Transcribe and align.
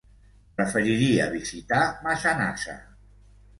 Preferiria 0.59 1.27
visitar 1.35 1.83
Massanassa. 2.09 2.77